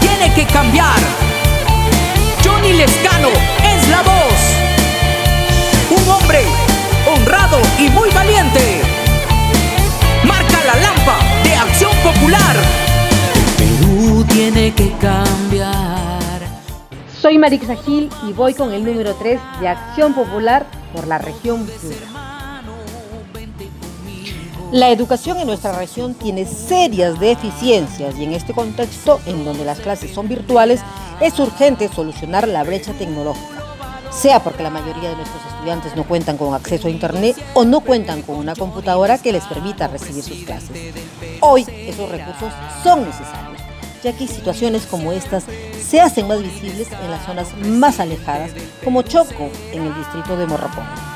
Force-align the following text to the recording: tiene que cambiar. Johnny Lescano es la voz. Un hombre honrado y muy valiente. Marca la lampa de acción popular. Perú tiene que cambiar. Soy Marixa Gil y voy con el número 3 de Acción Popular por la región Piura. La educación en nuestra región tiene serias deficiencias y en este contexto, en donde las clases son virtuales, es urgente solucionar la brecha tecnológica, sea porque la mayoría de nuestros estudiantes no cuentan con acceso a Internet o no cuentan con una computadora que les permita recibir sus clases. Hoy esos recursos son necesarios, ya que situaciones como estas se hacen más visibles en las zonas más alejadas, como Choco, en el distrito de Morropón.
tiene 0.00 0.34
que 0.34 0.44
cambiar. 0.46 0.98
Johnny 2.44 2.72
Lescano 2.72 3.28
es 3.62 3.88
la 3.88 4.02
voz. 4.02 4.40
Un 5.90 6.08
hombre 6.08 6.40
honrado 7.06 7.58
y 7.78 7.88
muy 7.90 8.10
valiente. 8.10 8.82
Marca 10.24 10.64
la 10.64 10.74
lampa 10.76 11.18
de 11.44 11.54
acción 11.54 11.92
popular. 12.02 12.56
Perú 13.58 14.24
tiene 14.28 14.74
que 14.74 14.92
cambiar. 14.98 16.40
Soy 17.20 17.38
Marixa 17.38 17.76
Gil 17.76 18.10
y 18.28 18.32
voy 18.32 18.54
con 18.54 18.72
el 18.72 18.84
número 18.84 19.14
3 19.14 19.40
de 19.60 19.68
Acción 19.68 20.14
Popular 20.14 20.66
por 20.94 21.06
la 21.06 21.18
región 21.18 21.66
Piura. 21.66 22.17
La 24.72 24.90
educación 24.90 25.38
en 25.38 25.46
nuestra 25.46 25.72
región 25.72 26.12
tiene 26.12 26.44
serias 26.44 27.18
deficiencias 27.18 28.18
y 28.18 28.24
en 28.24 28.34
este 28.34 28.52
contexto, 28.52 29.18
en 29.24 29.42
donde 29.42 29.64
las 29.64 29.80
clases 29.80 30.12
son 30.12 30.28
virtuales, 30.28 30.80
es 31.22 31.38
urgente 31.38 31.88
solucionar 31.88 32.46
la 32.46 32.64
brecha 32.64 32.92
tecnológica, 32.92 33.62
sea 34.10 34.44
porque 34.44 34.62
la 34.62 34.68
mayoría 34.68 35.08
de 35.08 35.16
nuestros 35.16 35.42
estudiantes 35.46 35.96
no 35.96 36.04
cuentan 36.04 36.36
con 36.36 36.52
acceso 36.52 36.88
a 36.88 36.90
Internet 36.90 37.42
o 37.54 37.64
no 37.64 37.80
cuentan 37.80 38.20
con 38.20 38.36
una 38.36 38.54
computadora 38.54 39.16
que 39.16 39.32
les 39.32 39.44
permita 39.44 39.88
recibir 39.88 40.22
sus 40.22 40.44
clases. 40.44 40.70
Hoy 41.40 41.64
esos 41.86 42.10
recursos 42.10 42.52
son 42.82 43.06
necesarios, 43.06 43.62
ya 44.04 44.12
que 44.12 44.28
situaciones 44.28 44.84
como 44.84 45.12
estas 45.12 45.44
se 45.82 45.98
hacen 45.98 46.28
más 46.28 46.42
visibles 46.42 46.88
en 46.92 47.10
las 47.10 47.24
zonas 47.24 47.56
más 47.56 48.00
alejadas, 48.00 48.50
como 48.84 49.00
Choco, 49.00 49.48
en 49.72 49.86
el 49.86 49.94
distrito 49.94 50.36
de 50.36 50.46
Morropón. 50.46 51.07